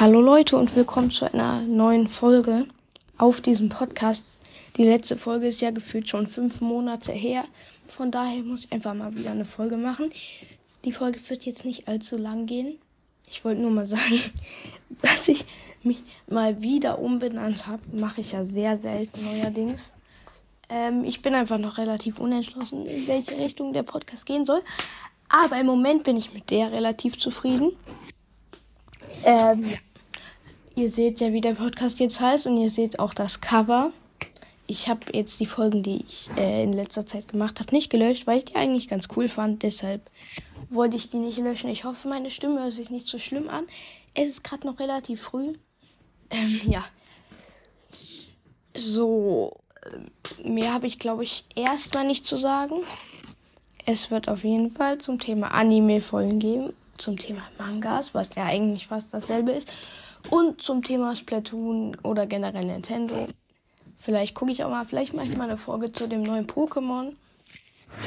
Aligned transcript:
Hallo 0.00 0.22
Leute 0.22 0.56
und 0.56 0.74
willkommen 0.74 1.10
zu 1.10 1.30
einer 1.30 1.60
neuen 1.60 2.08
Folge 2.08 2.66
auf 3.18 3.42
diesem 3.42 3.68
Podcast. 3.68 4.38
Die 4.78 4.84
letzte 4.84 5.18
Folge 5.18 5.48
ist 5.48 5.60
ja 5.60 5.70
gefühlt 5.70 6.08
schon 6.08 6.26
fünf 6.26 6.62
Monate 6.62 7.12
her. 7.12 7.44
Von 7.86 8.10
daher 8.10 8.42
muss 8.42 8.64
ich 8.64 8.72
einfach 8.72 8.94
mal 8.94 9.14
wieder 9.14 9.32
eine 9.32 9.44
Folge 9.44 9.76
machen. 9.76 10.10
Die 10.86 10.92
Folge 10.92 11.20
wird 11.28 11.44
jetzt 11.44 11.66
nicht 11.66 11.88
allzu 11.88 12.16
lang 12.16 12.46
gehen. 12.46 12.78
Ich 13.30 13.44
wollte 13.44 13.60
nur 13.60 13.70
mal 13.70 13.84
sagen, 13.86 14.18
dass 15.02 15.28
ich 15.28 15.44
mich 15.82 16.02
mal 16.26 16.62
wieder 16.62 16.98
umbenannt 16.98 17.66
habe. 17.66 17.82
Mache 17.92 18.22
ich 18.22 18.32
ja 18.32 18.46
sehr 18.46 18.78
selten 18.78 19.22
neuerdings. 19.22 19.92
Ähm, 20.70 21.04
ich 21.04 21.20
bin 21.20 21.34
einfach 21.34 21.58
noch 21.58 21.76
relativ 21.76 22.18
unentschlossen, 22.18 22.86
in 22.86 23.06
welche 23.06 23.36
Richtung 23.36 23.74
der 23.74 23.82
Podcast 23.82 24.24
gehen 24.24 24.46
soll. 24.46 24.62
Aber 25.28 25.60
im 25.60 25.66
Moment 25.66 26.04
bin 26.04 26.16
ich 26.16 26.32
mit 26.32 26.50
der 26.50 26.72
relativ 26.72 27.18
zufrieden. 27.18 27.72
Ähm, 29.24 29.64
ihr 30.74 30.88
seht 30.88 31.20
ja, 31.20 31.32
wie 31.32 31.40
der 31.40 31.54
Podcast 31.54 32.00
jetzt 32.00 32.20
heißt 32.20 32.46
und 32.46 32.56
ihr 32.56 32.70
seht 32.70 32.98
auch 32.98 33.14
das 33.14 33.40
Cover. 33.40 33.92
Ich 34.66 34.88
habe 34.88 35.00
jetzt 35.12 35.40
die 35.40 35.46
Folgen, 35.46 35.82
die 35.82 36.04
ich 36.08 36.30
äh, 36.36 36.62
in 36.62 36.72
letzter 36.72 37.04
Zeit 37.06 37.28
gemacht 37.28 37.60
habe, 37.60 37.74
nicht 37.74 37.90
gelöscht, 37.90 38.26
weil 38.26 38.38
ich 38.38 38.46
die 38.46 38.56
eigentlich 38.56 38.88
ganz 38.88 39.08
cool 39.16 39.28
fand. 39.28 39.62
Deshalb 39.62 40.08
wollte 40.70 40.96
ich 40.96 41.08
die 41.08 41.18
nicht 41.18 41.38
löschen. 41.38 41.70
Ich 41.70 41.84
hoffe, 41.84 42.08
meine 42.08 42.30
Stimme 42.30 42.62
hört 42.62 42.72
sich 42.72 42.90
nicht 42.90 43.06
so 43.06 43.18
schlimm 43.18 43.48
an. 43.48 43.64
Es 44.14 44.30
ist 44.30 44.44
gerade 44.44 44.66
noch 44.66 44.78
relativ 44.78 45.22
früh. 45.22 45.54
Ähm, 46.30 46.60
ja. 46.66 46.84
So, 48.74 49.58
äh, 49.82 50.48
mehr 50.48 50.72
habe 50.72 50.86
ich, 50.86 50.98
glaube 50.98 51.24
ich, 51.24 51.44
erstmal 51.54 52.06
nicht 52.06 52.24
zu 52.24 52.36
sagen. 52.36 52.76
Es 53.84 54.10
wird 54.10 54.28
auf 54.28 54.44
jeden 54.44 54.70
Fall 54.70 54.98
zum 54.98 55.18
Thema 55.18 55.48
Anime-Folgen 55.48 56.38
geben 56.38 56.72
zum 57.02 57.18
Thema 57.18 57.42
Mangas, 57.58 58.14
was 58.14 58.34
ja 58.34 58.44
eigentlich 58.44 58.86
fast 58.86 59.12
dasselbe 59.12 59.52
ist. 59.52 59.70
Und 60.30 60.62
zum 60.62 60.82
Thema 60.82 61.14
Splatoon 61.16 61.96
oder 62.02 62.26
generell 62.26 62.64
Nintendo. 62.64 63.28
Vielleicht 63.96 64.34
gucke 64.34 64.52
ich 64.52 64.64
auch 64.64 64.70
mal, 64.70 64.84
vielleicht 64.84 65.14
mache 65.14 65.26
ich 65.26 65.36
mal 65.36 65.44
eine 65.44 65.58
Folge 65.58 65.92
zu 65.92 66.08
dem 66.08 66.22
neuen 66.22 66.46
Pokémon. 66.46 67.12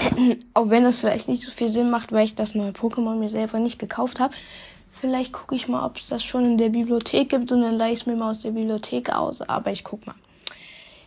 auch 0.53 0.69
wenn 0.69 0.83
das 0.83 0.97
vielleicht 0.97 1.29
nicht 1.29 1.43
so 1.43 1.51
viel 1.51 1.69
Sinn 1.69 1.89
macht, 1.89 2.11
weil 2.11 2.25
ich 2.25 2.35
das 2.35 2.55
neue 2.55 2.71
Pokémon 2.71 3.15
mir 3.15 3.29
selber 3.29 3.59
nicht 3.59 3.79
gekauft 3.79 4.19
habe. 4.19 4.33
Vielleicht 4.91 5.33
gucke 5.33 5.55
ich 5.55 5.67
mal, 5.67 5.85
ob 5.85 5.97
es 5.97 6.07
das 6.07 6.23
schon 6.23 6.45
in 6.45 6.57
der 6.57 6.69
Bibliothek 6.69 7.29
gibt 7.29 7.51
und 7.51 7.61
dann 7.61 7.75
leihe 7.75 7.91
ich 7.91 7.99
es 7.99 8.05
mir 8.05 8.15
mal 8.15 8.31
aus 8.31 8.39
der 8.39 8.51
Bibliothek 8.51 9.11
aus. 9.11 9.41
Aber 9.41 9.71
ich 9.71 9.83
guck 9.83 10.07
mal. 10.07 10.15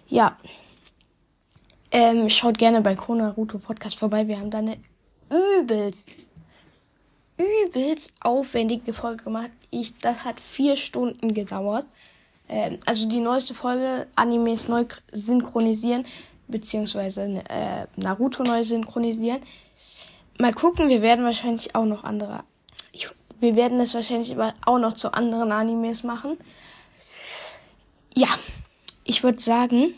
Ja. 0.09 0.37
Ähm, 1.91 2.29
schaut 2.29 2.59
gerne 2.59 2.83
bei 2.83 2.95
Kona 2.95 3.29
Naruto 3.29 3.59
Podcast 3.59 3.99
vorbei. 3.99 4.29
Wir 4.29 4.39
haben 4.39 4.51
da 4.51 4.59
eine 4.59 4.77
übelst 5.31 6.17
übelst 7.39 8.13
aufwendige 8.21 8.93
Folge 8.93 9.25
gemacht. 9.25 9.51
Ich, 9.71 9.99
das 9.99 10.25
hat 10.25 10.41
vier 10.41 10.77
Stunden 10.77 11.33
gedauert. 11.35 11.87
Ähm, 12.49 12.79
also 12.87 13.09
die 13.09 13.21
neueste 13.21 13.55
Folge, 13.55 14.07
Animes 14.17 14.69
neu 14.69 14.85
synchronisieren, 15.13 16.05
beziehungsweise 16.49 17.23
äh, 17.23 17.87
Naruto 17.97 18.43
neu 18.43 18.65
synchronisieren. 18.65 19.41
Mal 20.39 20.53
gucken, 20.53 20.89
wir 20.89 21.03
werden 21.03 21.25
wahrscheinlich 21.25 21.75
auch 21.75 21.85
noch 21.85 22.05
andere. 22.05 22.45
Ich, 22.93 23.09
wir 23.41 23.57
werden 23.57 23.81
es 23.81 23.95
wahrscheinlich 23.95 24.37
auch 24.65 24.79
noch 24.79 24.93
zu 24.93 25.13
anderen 25.13 25.53
Animes 25.53 26.05
machen. 26.05 26.37
Ja, 28.15 28.29
ich 29.05 29.23
würde 29.23 29.41
sagen, 29.41 29.95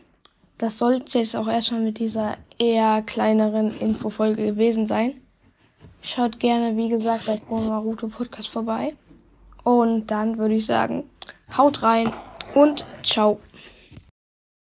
das 0.59 0.79
sollte 0.79 1.19
jetzt 1.19 1.37
auch 1.37 1.49
erstmal 1.49 1.81
mit 1.81 1.99
dieser 1.99 2.37
eher 2.59 3.03
kleineren 3.03 3.79
Infofolge 3.81 4.45
gewesen 4.45 4.87
sein. 4.87 5.21
Schaut 6.03 6.41
gerne, 6.41 6.77
wie 6.77 6.89
gesagt, 6.89 7.27
bei 7.27 7.37
Pro 7.37 7.61
Naruto 7.61 8.09
Podcast 8.09 8.48
vorbei. 8.48 8.95
Und 9.65 10.11
dann 10.11 10.39
würde 10.39 10.55
ich 10.55 10.67
sagen, 10.67 11.05
haut 11.56 11.83
rein 11.83 12.12
und 12.55 12.84
ciao. 13.03 13.39